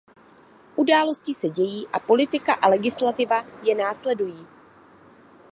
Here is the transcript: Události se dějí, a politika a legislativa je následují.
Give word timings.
Události 0.75 1.33
se 1.33 1.49
dějí, 1.49 1.87
a 1.93 1.99
politika 1.99 2.53
a 2.53 2.67
legislativa 2.67 3.43
je 3.65 3.75
následují. 3.75 4.47